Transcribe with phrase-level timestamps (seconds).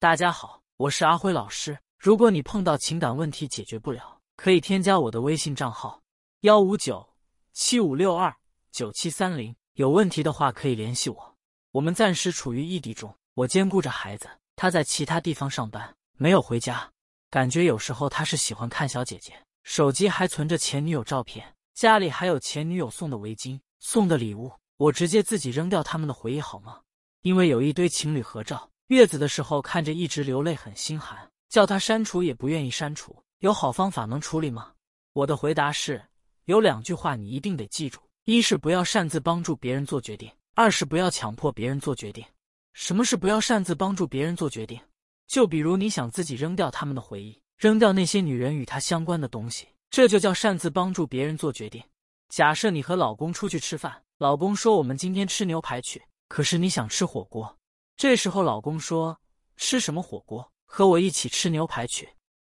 [0.00, 1.76] 大家好，我是阿辉老师。
[1.98, 6.00] 如果你碰到情感问题解决不了，可以添加我的微信账号：
[6.42, 7.04] 幺五九
[7.52, 8.32] 七五六二
[8.70, 9.52] 九七三零。
[9.72, 11.36] 有问题的话可以联系我。
[11.72, 16.88] 我们暂时处于异地中，我兼顾着孩子，他在其他地方上班，没有回家。
[17.28, 19.32] 感觉有时候他是喜欢看小姐姐，
[19.64, 24.52] 手机还存着前女友照片，家里还有前女友送的围巾、送的礼物。
[24.76, 26.82] 我直接自己扔掉他们的回忆好吗？
[27.22, 31.28] 因为有一堆情侣合照，月子的时候看着一直流泪，很心寒。
[31.48, 33.16] 叫他删除也不愿意删除。
[33.40, 34.72] 有好方法能处理吗？
[35.12, 36.02] 我的回答是：
[36.44, 38.00] 有两句话你一定得记住。
[38.24, 42.24] 一是不要擅自帮助别人做决定，二是不要强迫别人做决定。
[42.72, 44.80] 什么是不要擅自帮助别人做决定？
[45.26, 51.82] 就比如你想自己扔掉他们的回忆，扔掉那些女人与他相关的东西，这就叫擅自帮助别人做决定。
[52.28, 57.57] 假设你和老公出去吃饭，老公说我们今天吃牛排去，可是你想吃火锅，
[57.98, 59.18] 这时候老公说
[59.56, 60.52] 吃什么火锅？
[60.66, 62.08] 和我一起吃牛排去，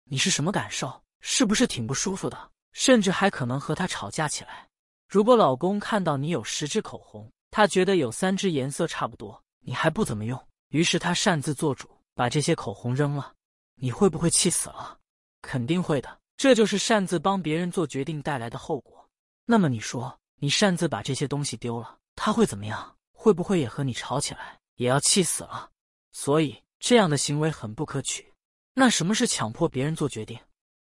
[0.05, 1.03] 你是什么感受？
[1.21, 2.51] 是不是挺不舒服的？
[2.73, 4.67] 甚至还可能和他吵架起来。
[5.07, 13.35] 如果老公看到你有十支口红，他觉得有三支颜色差不多，你还不怎么用，于是他擅自做主，把这些口红扔了，
[13.75, 14.99] 你会不会气死了？
[15.43, 19.07] 肯定会的，这就是擅自帮别人做决定带来的后果。
[19.45, 22.97] 那么你说，你擅自把这些东西丢了，他会怎么样？
[23.13, 25.71] 会不会也和你吵起来，也要气死了？
[26.13, 28.33] 所以这样的行为很不可取。
[28.75, 30.39] 那什么是强迫别人做决定？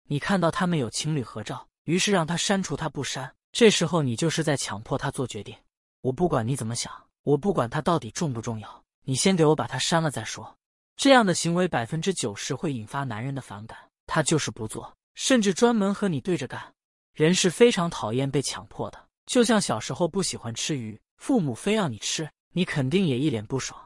[0.09, 3.34] 你看到他们有情侣合照，于是让他删除，他不删。
[3.53, 5.56] 这时候你就是在强迫他做决定，
[6.03, 10.56] 我不管你怎么想，我不管他到底重不重要，你先给我把他删了再说。
[10.97, 16.75] 这样的行为百分之九十会引发男人的反感，他就是不做，甚至专门和你对着干。
[17.15, 23.79] 人是非常讨厌被强迫的，就像小时候不喜欢吃鱼，父母非让你吃，你肯定也一脸不爽。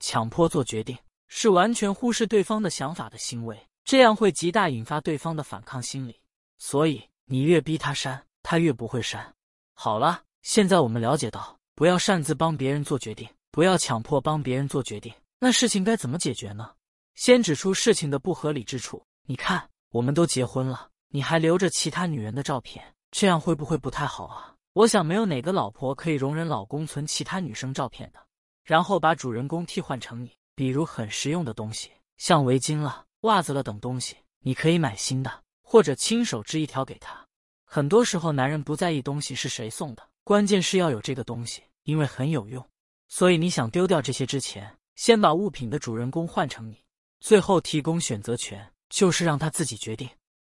[0.00, 6.20] 强迫做决定是完全忽视对方的想法的行为，这样会极大引发对方的反抗心理。
[6.58, 8.20] 所以你越逼他删。
[8.42, 9.34] 他越不会删。
[9.74, 15.12] 好了，现在我们了解到，不要擅自帮别人做决定，不要强迫帮别人做决定。
[15.38, 16.72] 那事情该怎么解决呢？
[17.14, 19.04] 先指出事情的不合理之处。
[19.24, 24.55] 你看，我们都结婚了，你还留着其他女人的照片，这样会不会不太好啊？
[24.76, 28.20] 我想，没有哪个老婆可以容忍老公存其他女生照片的。
[28.62, 37.26] 然后把主人公替换成你，比如很实用的东西，像围巾了、袜子了等东西，你可以买新的，或者亲手织一条给他。
[37.64, 42.62] 很多时候，男人不在意东西是谁送的，关键是要有这个东西，因为很有用。
[43.08, 46.76] 所以你想丢掉这些之前，先把物品的主人公换成你，
[47.20, 50.06] 最后提供选择权，就是让他自己决定。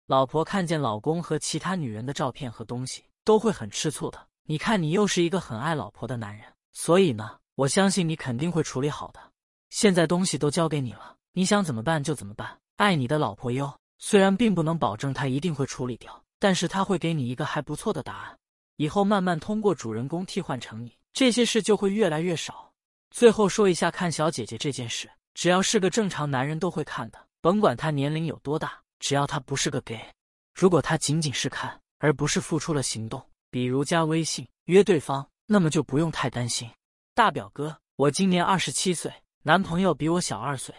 [0.09, 4.29] 老婆看见老公和其他女人的照片和东西，都会很吃醋的。
[4.45, 9.21] 你看，你又是一个很爱老婆的男人，所以呢，我相信你肯定会处理好的。
[9.69, 12.59] 现在东西都交给你了，你想怎么办就怎么办。
[12.77, 16.23] 爱你的老婆哟，虽然并不能保证她一定会处理掉。
[16.39, 18.39] 但是她会给你一个还不错的答案，
[18.77, 22.71] 以后慢慢通过主人公替换成你，这些事就会越来越少。
[23.11, 29.99] 最后说一下看小姐姐这件事，只要是个正常男人都会看的，甭管他年龄有多大，只要他不是个 gay。
[30.55, 36.71] 如果他仅仅是看，而不是付出了行动，比如加微信约对方，那么就不用太担心。
[37.15, 39.13] 大表哥，我今年二十七岁，
[39.43, 40.75] 男朋友比我小二岁，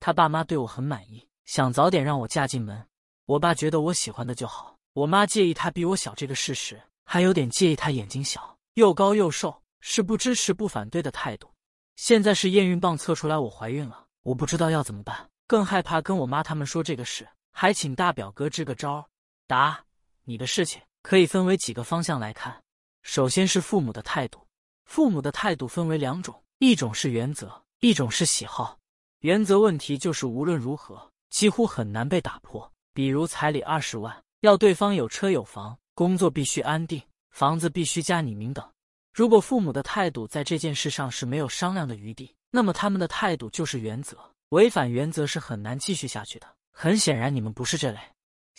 [0.00, 2.86] 他爸妈对我很满意，想早点让我嫁进门。
[3.26, 4.76] 我爸觉得我喜欢的就好。
[4.94, 11.50] 我妈介意他比我小这个事实，还有点介意他眼睛小、又高又瘦，是不支持不反对的态度。
[11.96, 19.06] 现在是验孕棒测出来我怀孕了，我不知道要怎么办，更害怕跟我妈他们说这个事，还请大表哥支个招。
[19.46, 19.84] 答：
[20.24, 22.62] 你的事情可以分为几个方向来看。
[23.02, 24.46] 首先是父母的态度，
[24.84, 28.78] 父母的态度分为两种，一种是原则，一种是喜好。
[29.20, 34.22] 原则问题就是无论如何几乎很难被打破，比如彩礼二十万。
[34.40, 37.00] 要对方有车有房，工作必须安定，
[37.30, 38.68] 房子必须加你名等。
[39.12, 44.18] 如果父母的态度在这件事上是没有商量的余地，那么他们的态度就是原则，
[44.48, 46.46] 违反原则是很难继续下去的。
[46.72, 48.00] 很显然，你们不是这类。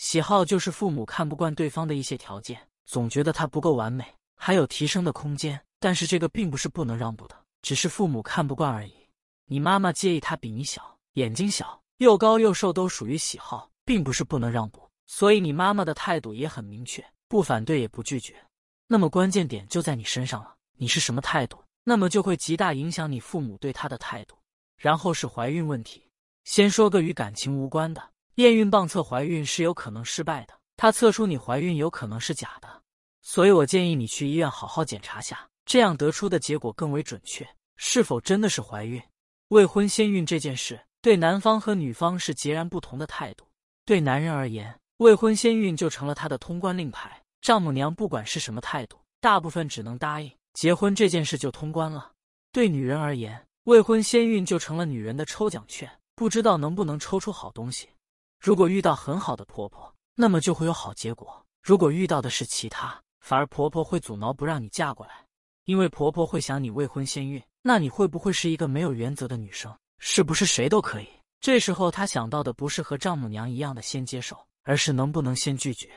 [0.04, 4.04] 喜好就是父母看不惯对方的一些条件，总觉得他不够完美，
[4.36, 5.58] 还有提升的空间。
[5.80, 8.92] 但是这个并不是不能让步的，只是父母看不惯而已。
[9.46, 14.86] 你妈妈介意他比你小，眼睛小，又高又瘦，都属于喜好，并不是不能让步。
[15.06, 18.36] 所以你妈妈的态度也很明确，不反对也不拒绝。
[18.86, 24.36] 那么关键点就在你身上了，你是什么态度，那么就会极大影响你父母对他的态度。
[24.76, 26.06] 然后是怀孕问题，
[26.44, 28.02] 先说个与感情无关的，
[28.36, 32.68] 验孕棒测怀孕是有可能失败的，它测出你怀孕有可能是假的。
[33.22, 39.00] 所以我建议你去医院好好检查下，这样得出的结果更为准确，是否真的是怀孕。
[39.48, 43.46] 未婚先孕这件事，对男方和女方是截然不同的态度。
[43.84, 47.22] 对男人而言，未婚先孕就成了他的通关令牌。
[47.40, 52.12] 丈母娘不管是什么态度，大部分只能答应结婚这件事就通关了。
[52.50, 57.88] 对女人而言，未婚先孕就成了女人的抽奖券，不知道能不能抽出好东西。
[58.40, 61.26] 如果遇到很好的婆婆，那么就会有好结果；
[61.62, 65.26] 如果遇到的是其他，反而婆婆会阻挠不让你嫁过来，
[65.64, 69.74] 因为婆婆会想你未婚先孕，那你会不会是一个没有原则的女生？
[69.98, 71.08] 是不是谁都可以？
[71.40, 75.90] 这时候她想到的不是和丈母娘一样的先接受，而是能不能先拒绝。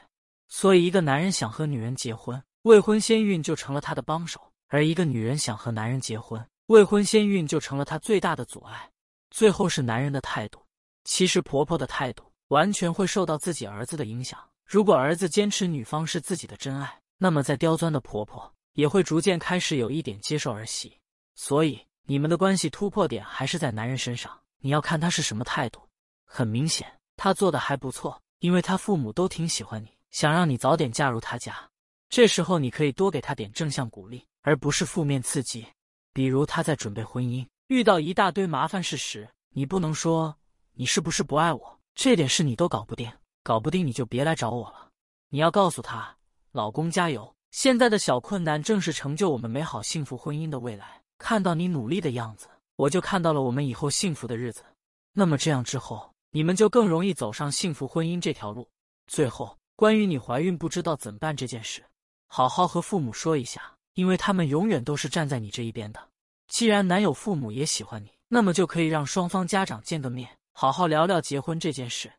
[0.47, 4.39] 所以，一个男人想和女人结婚，未婚先孕就成了他的帮手；
[4.69, 8.89] 而一个女人想和男人结婚，未婚先孕就成了他最大的阻碍。
[9.29, 10.61] 最后是男人的态度。
[11.03, 14.39] 其实，婆婆的态度完全会受到自己儿子的影响。
[14.65, 20.97] 如果儿子坚持女方是自己的真爱，那么再刁钻的婆婆也会逐渐开始有一点接受儿媳。
[21.35, 21.79] 所以。
[22.09, 25.81] 你们的关系突破点还是在男人身上，你要看他是什么态度。
[26.23, 31.69] 很明显，他做的还不错，因为他父母都挺喜欢你，想让你早点嫁入他家。
[32.07, 35.67] 这时候你可以多给他点正向鼓励，而不是负面刺激。
[36.13, 40.33] 比如他在准备婚姻，遇到一大堆麻烦事时，你不能说
[40.71, 43.11] 你是不是不爱我，这点事你都搞不定，
[43.43, 44.89] 搞不定你就别来找我了。
[45.29, 46.15] 你要告诉他，
[46.51, 51.01] 老公加油，现在的小困难正是成就我们美好幸福婚姻的未来。
[51.17, 54.63] 看到你努力的样子，我就看到了我们以后幸福的日子。
[55.13, 58.69] 那么这样之后，你们就更容易走上幸福婚姻这条路。
[59.07, 61.83] 最后，关于你怀孕不知道怎么办这件事，
[62.27, 65.99] 好好和父母说一下，因为他们永远都是站在你这一边的。
[66.47, 72.11] 既然男友父母也喜欢你，那么就可以让双方家长见个面，好好聊聊结婚这件事。